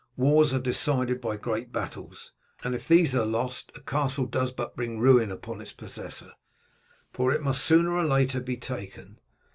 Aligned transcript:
Wars 0.17 0.51
are 0.51 0.57
decided 0.59 1.21
by 1.21 1.37
great 1.37 1.71
battles, 1.71 2.31
and 2.63 2.73
if 2.73 2.87
these 2.87 3.15
are 3.15 3.23
lost 3.23 3.71
a 3.75 3.81
castle 3.81 4.25
does 4.25 4.51
but 4.51 4.75
bring 4.75 4.97
ruin 4.97 5.29
upon 5.31 5.61
its 5.61 5.73
possessor, 5.73 6.33
for 7.13 7.31
it 7.31 7.43
must 7.43 7.63
sooner 7.63 7.91
or 7.93 8.03
later 8.03 8.39
be 8.39 8.57
taken. 8.57 9.19